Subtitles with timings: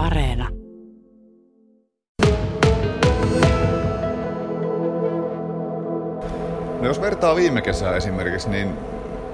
[0.00, 0.48] Areena.
[6.80, 8.72] No jos vertaa viime kesää esimerkiksi, niin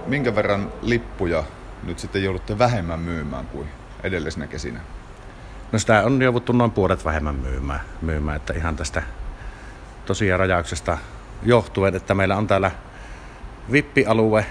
[0.06, 1.44] minkä verran lippuja
[1.82, 3.68] nyt sitten joudutte vähemmän myymään kuin
[4.02, 4.80] edellisenä kesinä?
[5.72, 9.02] No sitä on jouduttu noin puolet vähemmän myymään, myymään että ihan tästä
[10.06, 10.98] tosiaan rajauksesta
[11.42, 12.70] johtuen, että meillä on täällä
[13.72, 14.46] vippialue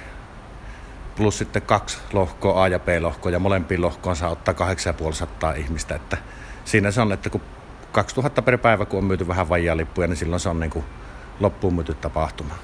[1.15, 6.17] plus sitten kaksi lohkoa, A ja B-lohkoa, ja molempiin lohkoon saa ottaa 8500 ihmistä, että
[6.65, 7.41] siinä se on, että kun
[7.91, 10.85] 2000 per päivä, kun on myyty vähän vajaa lippuja, niin silloin se on niin kuin
[11.39, 12.55] loppuun myyty tapahtuma.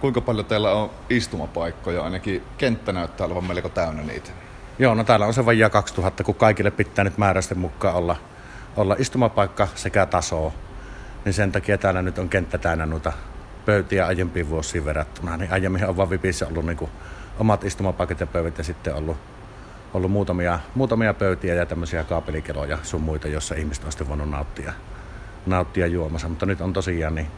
[0.00, 2.02] Kuinka paljon teillä on istumapaikkoja?
[2.02, 4.30] Ainakin kenttä näyttää olevan melko täynnä niitä.
[4.78, 8.16] Joo, no täällä on se vajaa 2000, kun kaikille pitää nyt määräisten mukaan olla,
[8.76, 10.52] olla istumapaikka sekä taso.
[11.24, 13.12] Niin sen takia täällä nyt on kenttä täynnä noita
[13.66, 15.36] pöytiä aiempiin vuosiin verrattuna.
[15.36, 16.90] Niin aiemmin on vaan Vipissä ollut niin kuin
[17.38, 19.16] omat istumapaikat ja pöydät ja sitten ollut,
[19.94, 24.72] ollut muutamia, muutamia pöytiä ja tämmöisiä kaapelikeloja sun muita, jossa ihmiset on sitten voinut nauttia,
[25.46, 26.28] nauttia juomassa.
[26.28, 27.28] Mutta nyt on tosiaan niin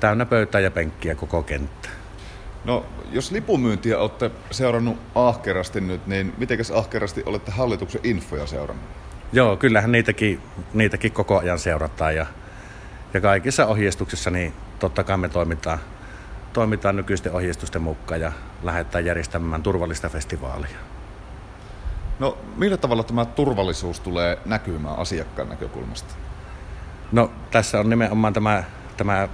[0.00, 1.88] täynnä pöytää ja penkkiä koko kenttä.
[2.64, 8.84] No, jos lipumyyntiä olette seurannut ahkerasti nyt, niin mitenkäs ahkerasti olette hallituksen infoja seurannut?
[9.32, 10.40] Joo, kyllähän niitäkin,
[10.74, 12.26] niitäkin koko ajan seurataan ja,
[13.14, 15.78] ja kaikissa ohjeistuksissa niin totta kai me toimitaan,
[16.52, 20.76] toimitaan nykyisten ohjeistusten mukaan ja lähdetään järjestämään turvallista festivaalia.
[22.18, 26.14] No, millä tavalla tämä turvallisuus tulee näkymään asiakkaan näkökulmasta?
[27.12, 28.64] No, tässä on nimenomaan tämä,
[28.96, 29.28] tämä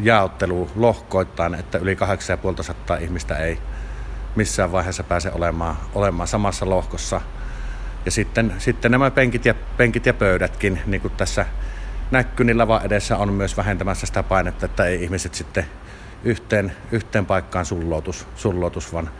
[0.00, 3.58] jaottelu lohkoittain, että yli 8500 ihmistä ei
[4.36, 7.20] missään vaiheessa pääse olemaan, olemaan samassa lohkossa.
[8.04, 11.46] Ja sitten, sitten nämä penkit ja, penkit ja pöydätkin, niin kuin tässä
[12.10, 15.66] näkyy, niin lava edessä on myös vähentämässä sitä painetta, että ei ihmiset sitten
[16.24, 19.10] yhteen, yhteen paikkaan sulloutus, sulloutus vaan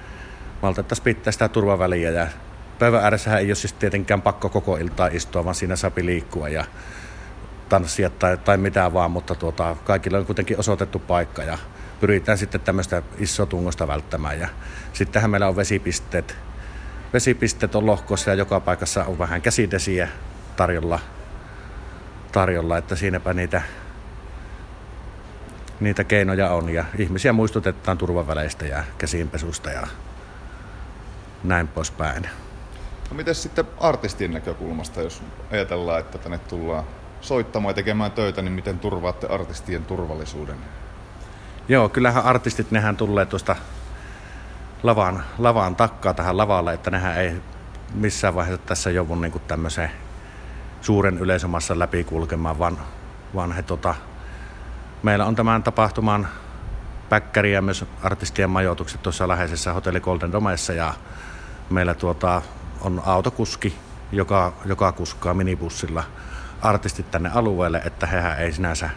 [0.63, 2.11] maltettaisiin pitää sitä turvaväliä.
[2.11, 2.27] Ja
[2.79, 6.65] päivän ääressähän ei ole siis tietenkään pakko koko iltaa istua, vaan siinä saa liikkua ja
[7.69, 11.59] tanssia tai, tai mitään vaan, mutta tuota, kaikille on kuitenkin osoitettu paikka ja
[12.01, 14.41] pyritään sitten tämmöistä isotungosta välttämään.
[14.41, 14.49] Ja
[14.93, 16.37] sittenhän meillä on vesipisteet.
[17.13, 20.09] Vesipisteet on lohkossa ja joka paikassa on vähän käsidesiä
[20.57, 21.01] tarjolla,
[22.33, 23.63] tarjolla että siinäpä niitä,
[25.81, 29.87] niitä keinoja on ja ihmisiä muistutetaan turvaväleistä ja käsiinpesusta ja
[31.45, 32.29] näin poispäin.
[33.11, 36.85] No miten sitten artistien näkökulmasta, jos ajatellaan, että tänne tullaan
[37.21, 40.57] soittamaan ja tekemään töitä, niin miten turvaatte artistien turvallisuuden?
[41.69, 43.57] Joo, kyllähän artistit, nehän tulee tuosta
[44.83, 47.33] lavan, lavaan takkaa tähän lavalle, että nehän ei
[47.95, 49.91] missään vaiheessa tässä joudu niin tämmöiseen
[50.81, 52.79] suuren yleisömassa läpikulkemaan, vaan,
[53.35, 53.95] vaan he tota,
[55.05, 56.29] meillä on tämän tapahtuman
[57.09, 60.95] päkkäri ja myös artistien majoitukset tuossa läheisessä hotelli Golden Domessa ja
[61.71, 62.43] meillä tuota,
[62.81, 63.77] on autokuski,
[64.13, 66.05] joka, joka kuskaa minibussilla
[66.63, 68.91] artistit tänne alueelle, että hehän ei sinänsä,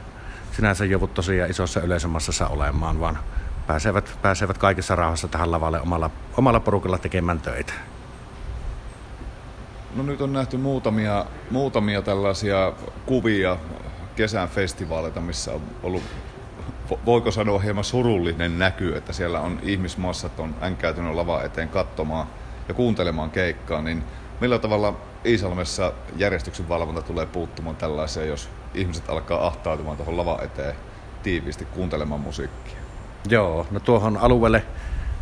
[0.52, 3.20] sinänsä joudu tosiaan isossa yleisömassassa olemaan, vaan
[3.68, 7.74] pääsevät, pääsevät kaikessa rauhassa tähän lavalle omalla, omalla porukalla tekemään töitä.
[9.96, 12.74] No nyt on nähty muutamia, muutamia tällaisia
[13.06, 13.58] kuvia
[14.18, 16.04] kesän festivaaleita, missä on ollut,
[17.06, 22.28] voiko sanoa hieman surullinen näky, että siellä on ihmismassat on änkäytynyt lava eteen katsomaan
[22.68, 24.04] ja kuuntelemaan keikkaa, niin
[24.42, 30.76] millä tavalla Iisalmessa järjestyksen valvonta tulee puuttumaan tällaiseen, jos ihmiset alkaa ahtautumaan tuohon lava eteen
[31.24, 32.78] tiiviisti kuuntelemaan musiikkia?
[33.30, 34.64] Joo, no tuohon alueelle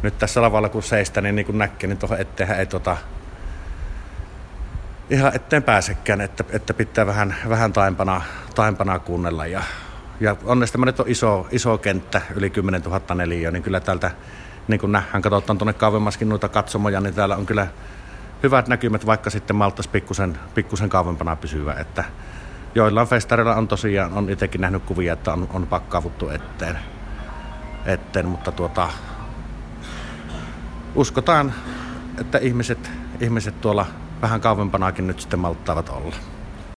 [0.02, 2.98] nyt tässä lavalla kun seistä, niin, niin kuin näkee, niin tuohon etteenhän ei tota,
[5.10, 8.22] ihan etteen pääsekään, että, että pitää vähän, vähän taimpana,
[8.56, 9.46] taimpana kuunnella.
[9.46, 9.62] Ja,
[10.20, 14.12] ja onneksi tämä nyt on iso, iso kenttä, yli 10 000 neliöä, niin kyllä täältä,
[14.68, 17.68] niin kuin nähdään, katsotaan tuonne kauemmaskin noita katsomoja, niin täällä on kyllä
[18.44, 21.74] hyvät näkymät, vaikka sitten malttaisi pikkusen, pikkusen kauempana pysyvä.
[21.74, 22.04] Että
[22.76, 26.80] joillain festareilla on tosiaan, on itsekin nähnyt kuvia, että on, on pakkaavuttu eteen,
[27.86, 28.90] eteen mutta tuota,
[30.96, 31.54] uskotaan,
[32.22, 33.86] että ihmiset, ihmiset tuolla
[34.22, 36.16] vähän kauempanakin nyt sitten malttaavat olla.